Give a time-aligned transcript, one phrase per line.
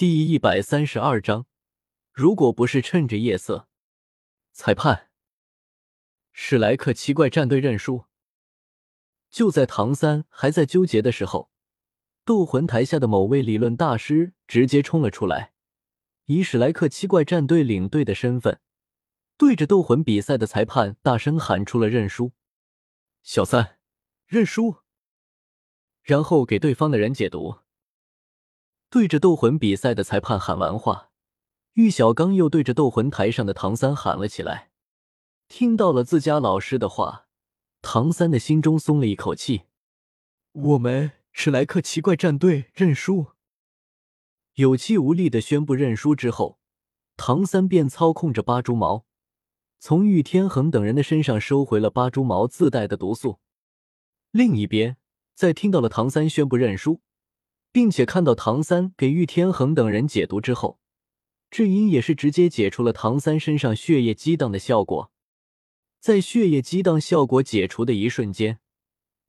[0.00, 1.44] 第一百三十二章，
[2.10, 3.68] 如果不是趁着夜色，
[4.50, 5.10] 裁判
[6.32, 8.06] 史莱克奇怪战队认输。
[9.28, 11.50] 就在唐三还在纠结的时候，
[12.24, 15.52] 斗魂台下的某位理论大师直接冲了出来，
[16.24, 18.58] 以史莱克奇怪战队领队的身份，
[19.36, 22.32] 对着斗魂比赛的裁判大声喊出了认输。
[23.22, 23.78] 小三，
[24.26, 24.76] 认输，
[26.02, 27.58] 然后给对方的人解读。
[28.90, 31.10] 对着斗魂比赛的裁判喊完话，
[31.74, 34.72] 玉小刚又对着斗魂台上的唐三喊了起来。
[35.46, 37.28] 听到了自家老师的话，
[37.82, 39.62] 唐三的心中松了一口气。
[40.50, 43.28] 我们史莱克奇怪战队认输。
[44.54, 46.58] 有气无力的宣布认输之后，
[47.16, 49.06] 唐三便操控着八蛛矛，
[49.78, 53.38] 从玉天恒等人的身上收回了八蛛矛自带的毒素。
[54.32, 54.96] 另一边，
[55.36, 57.00] 在听到了唐三宣布认输。
[57.72, 60.78] 并且看到唐三给玉天恒等人解毒之后，
[61.50, 65.12] 智英也是直接解除了唐三身上血液激荡的效果。
[66.00, 68.58] 在血液激荡效果解除的一瞬间，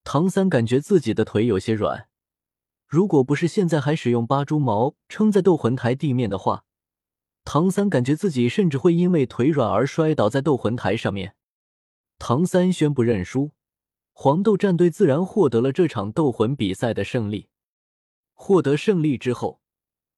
[0.03, 2.07] 唐三感觉自己的腿有些软。
[2.87, 6.63] 如果不是现在还使用八蛛矛撑在斗魂台地面的话，
[7.43, 11.35] 唐三感觉自己甚至会因为腿软而摔倒在斗魂台上面。
[12.17, 13.51] 唐三宣布认输，
[14.13, 17.47] 黄豆战队自然获得了这场斗魂比赛的胜利。
[18.43, 19.61] 获得胜利之后，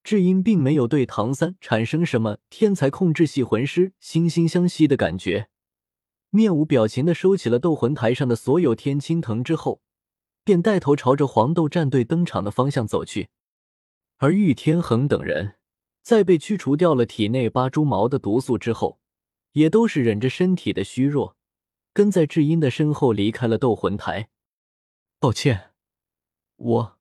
[0.01, 5.49] 智英并没有对唐三产生什么天才控制系魂师惺惺相惜的感觉，
[6.29, 9.81] 面无表情的收起了斗魂台上的所有天青藤之后，
[10.45, 13.27] 便带头朝着黄豆战队登场的方向走去。
[14.19, 15.55] 而玉天恒等人
[16.01, 19.01] 在被驱除掉了体内八蛛毛的毒素之后，
[19.51, 21.35] 也都是忍着身体的虚弱，
[21.91, 24.29] 跟在智英的身后离开了斗魂台。
[25.19, 25.71] 抱歉，
[26.55, 26.92] 我。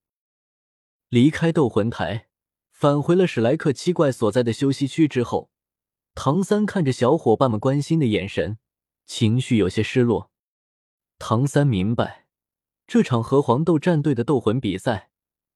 [1.12, 2.28] 离开斗魂台，
[2.70, 5.50] 返回了史莱克七怪所在的休息区之后，
[6.14, 8.56] 唐三看着小伙伴们关心的眼神，
[9.04, 10.30] 情绪有些失落。
[11.18, 12.28] 唐三明白，
[12.86, 15.10] 这场和黄豆战队的斗魂比赛，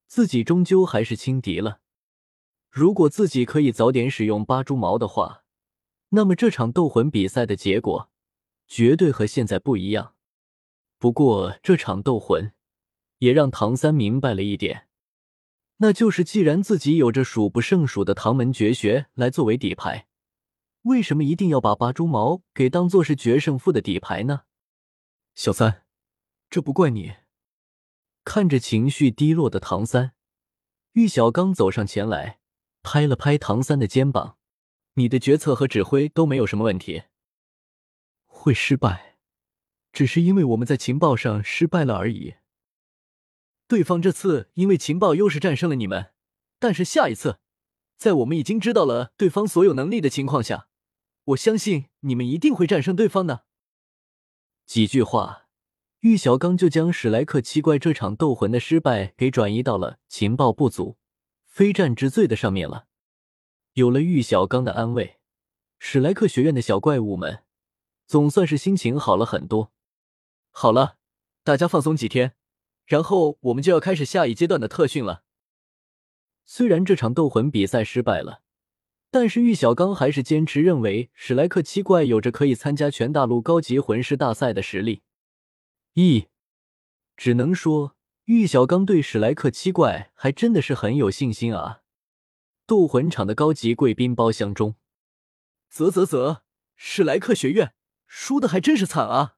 [0.05, 1.79] 自己终究还是轻敌了。
[2.69, 5.43] 如果自己可以早点使用八蛛矛的话，
[6.09, 8.11] 那么这场斗魂比赛的结果
[8.67, 10.13] 绝对和现在不一样。
[10.99, 12.53] 不过，这场斗魂
[13.17, 14.86] 也让唐三明白了一点。
[15.77, 20.07] 那就是，既然自己有着数不胜数的唐门绝学来作为底牌，
[20.83, 24.41] 为什么一定要把八蛛矛给当做是决胜负的底牌呢？
[25.35, 25.83] 小三，
[26.49, 27.13] 这不怪你。
[28.23, 30.13] 看着情绪低落的唐三，
[30.93, 32.39] 玉小刚走上前来，
[32.81, 34.37] 拍了拍唐三的肩膀
[34.95, 37.03] ：“你的决策和指挥都没有什么问题。
[38.25, 39.17] 会失败，
[39.93, 42.33] 只是因为我们在情报上失败了而已。”
[43.67, 46.13] 对方这次因为情报优势战胜了你们，
[46.57, 47.39] 但是下一次，
[47.97, 50.69] 在我们已经知道了对方所有能力的情况下，
[51.25, 53.43] 我相信你们一定会战胜对方的。
[54.65, 55.47] 几句话，
[55.99, 60.97] 玉小刚就将史莱克七怪这场斗魂的失败给转移到了情报不足、
[61.45, 62.87] 非战之罪的上面了。
[63.73, 65.19] 有了玉小刚的安慰，
[65.77, 67.43] 史莱克学院的小怪物们
[68.05, 69.73] 总算是心情好了很多。
[70.51, 70.95] 好了，
[71.43, 72.36] 大家放松几天。
[72.87, 75.23] 然后我们就要开始下一阶段的特训了。
[76.45, 78.41] 虽然这场斗魂比赛失败了，
[79.11, 85.01] 但是玉小刚还是坚持认为史莱克七怪有着可以参加全大陆高级魂师大赛的实力。
[85.93, 86.27] 一，
[87.17, 91.81] 只能说玉小刚对史莱克七怪还真的是很有信心啊！
[92.65, 94.75] 斗魂场的高级贵宾包厢中，
[95.69, 96.43] 啧啧啧，
[96.77, 97.73] 史莱克学院
[98.05, 99.35] 输的还真是惨啊！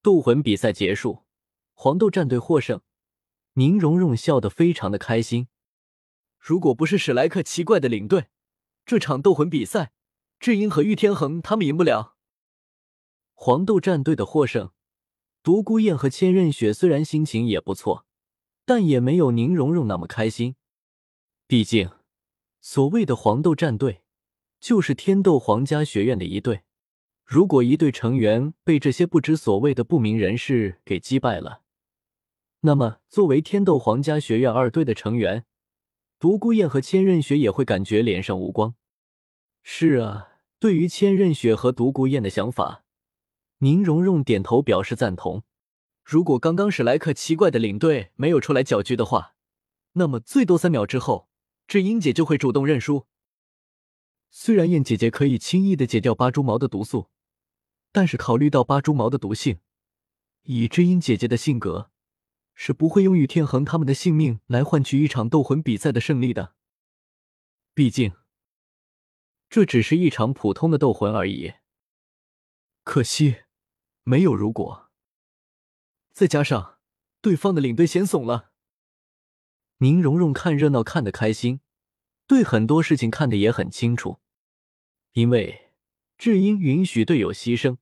[0.00, 1.21] 斗魂比赛结束。
[1.82, 2.80] 黄豆战队获胜，
[3.54, 5.48] 宁荣荣笑得非常的开心。
[6.38, 8.26] 如果不是史莱克奇怪的领队，
[8.86, 9.90] 这场斗魂比赛，
[10.38, 12.14] 智英和玉天恒他们赢不了。
[13.34, 14.70] 黄豆战队的获胜，
[15.42, 18.06] 独孤雁和千仞雪虽然心情也不错，
[18.64, 20.54] 但也没有宁荣荣那么开心。
[21.48, 21.90] 毕竟，
[22.60, 24.02] 所谓的黄豆战队，
[24.60, 26.62] 就是天斗皇家学院的一队。
[27.24, 31.62] 如果一队成员被这些不知所谓的不明人士给击败了，
[32.64, 35.44] 那么，作为天斗皇家学院二队的成员，
[36.20, 38.76] 独孤雁和千仞雪也会感觉脸上无光。
[39.64, 40.28] 是啊，
[40.60, 42.84] 对于千仞雪和独孤雁的想法，
[43.58, 45.42] 宁荣荣点头表示赞同。
[46.04, 49.34] 如果刚刚史莱克奇怪的领队没有出来搅局的话，
[49.94, 51.28] 那么最多三秒之后，
[51.66, 53.06] 智英姐就会主动认输。
[54.30, 57.08] 虽然燕姐姐可以轻易的解掉八蛛矛的毒素，
[57.90, 59.58] 但是考虑到八蛛矛的毒性，
[60.44, 61.91] 以智英姐姐的性格。
[62.54, 66.54] 是不会用玉天恒他们的性命来换取一场斗魂比赛的胜利的。
[67.74, 68.12] 毕竟
[69.48, 71.54] 这只是一场普通的斗魂而已。
[72.84, 73.42] 可惜
[74.04, 74.90] 没有如果，
[76.12, 76.78] 再加上
[77.20, 78.50] 对方的领队先怂了。
[79.78, 81.60] 宁荣荣看热闹看得开心，
[82.26, 84.20] 对很多事情看得也很清楚，
[85.12, 85.72] 因为
[86.18, 87.78] 智英允许队友牺牲，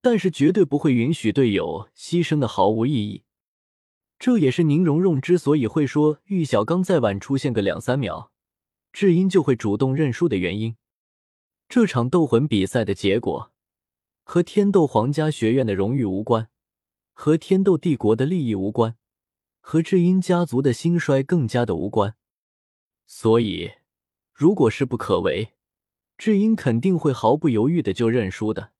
[0.00, 3.24] 但是绝对不会允许队友牺牲的毫无意义。
[4.18, 8.32] 这也是宁荣荣之所以会说玉小刚再晚出现个两三秒，
[8.92, 10.76] 智英就会主动认输的原因。
[11.68, 13.52] 这场斗魂比赛的结果
[14.24, 16.48] 和天斗皇家学院的荣誉无关，
[17.12, 18.96] 和天斗帝国的利益无关。
[19.60, 22.14] 和智英家族的兴衰更加的无关，
[23.06, 23.72] 所以
[24.32, 25.52] 如果是不可为，
[26.16, 28.72] 智英肯定会毫不犹豫的就认输的。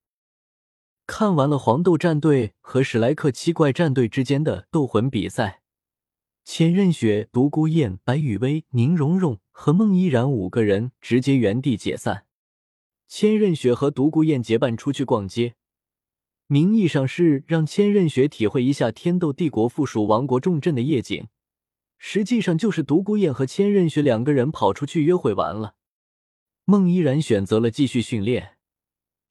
[1.11, 5.63] 看完了黄豆战队和史莱克七怪战队之间的斗魂比赛，
[6.45, 12.25] 千仞雪、独孤雁、白雨薇、宁荣荣和孟依然五个人直接原地解散。
[13.07, 15.55] 千仞雪和独孤雁结伴出去逛街。
[16.45, 21.27] 名义上是让千仞雪体会一下天斗帝国附属王国重镇的夜景，
[21.97, 25.73] 实际上就是独孤雁和千仞雪两个人跑出去约会完了。
[26.65, 28.58] 孟依然选择了继续训练，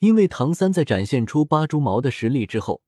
[0.01, 2.83] 因为唐三在展现出八蛛矛的实力之后，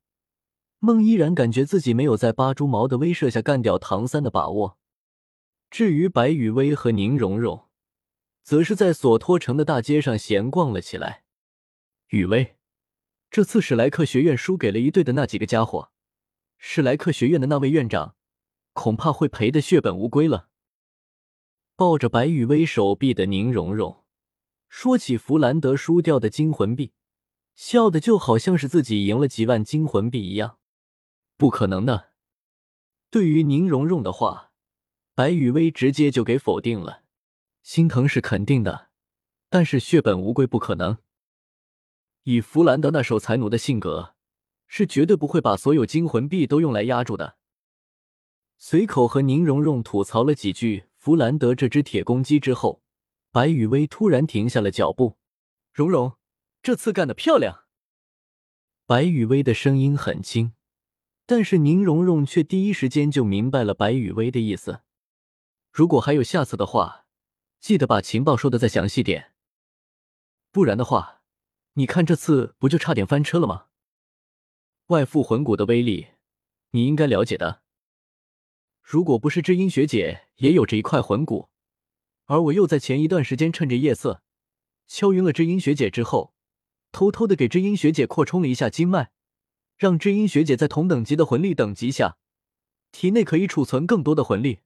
[0.78, 4.78] 孟依然感觉自己没有在八蛛矛的威慑下干掉唐三的把握。
[5.70, 7.68] 至于白雨薇和宁荣荣，
[8.42, 11.24] 则是在索托城的大街上闲逛了起来。
[12.08, 12.56] 雨薇。
[13.30, 15.92] 这次史莱克学院输给了一队的那几个家伙，
[16.58, 18.16] 史莱克学院的那位院长
[18.72, 20.48] 恐怕会赔得血本无归了。
[21.76, 24.04] 抱着白羽薇手臂的宁荣荣
[24.68, 26.92] 说起弗兰德输掉的金魂币，
[27.62, 30.56] 笑的就好像是自己赢了几万金魂币一样。
[31.36, 32.12] 不可能的。
[33.10, 34.52] 对于宁荣荣的话，
[35.14, 37.02] 白雨薇直接就给否定了。
[37.62, 38.88] 心疼是肯定的，
[39.50, 40.96] 但是血本无归不可能。
[42.22, 44.14] 以弗兰德那守财奴的性格，
[44.66, 47.36] 是绝对不会把所有金魂币都用来压住的。
[48.56, 52.80] 随口和宁荣荣吐槽了几句弗兰德这只铁公鸡之后，
[53.30, 55.18] 白雨薇突然停下了脚步。
[55.74, 56.14] 荣荣，
[56.70, 57.64] 这次干得漂亮。
[58.86, 60.52] 白雨薇的声音很轻，
[61.26, 64.82] 但是宁荣荣却第一时间就明白了白雨薇的意思。
[65.72, 67.06] 如果还有下次的话，
[67.58, 69.32] 记得把情报说的再详细点，
[70.52, 71.22] 不然的话。
[71.72, 73.66] 你看这次不就差点翻车了吗？
[74.86, 76.10] 外附魂骨的威力，
[76.70, 77.62] 你应该了解的。
[78.80, 81.50] 如果不是知音学姐也有着一块魂骨，
[82.26, 84.22] 而我又在前一段时间趁着夜色
[84.86, 86.32] 敲晕了知音学姐之后，
[86.92, 89.10] 偷偷的给知音学姐扩充了一下经脉，
[89.76, 92.16] 让知音学姐在同等级的魂力等级下，
[92.92, 94.60] 体内可以储存更多的魂力。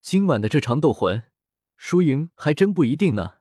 [0.00, 1.22] 今晚的这场斗魂，
[1.76, 3.34] 输赢还真不一定呢。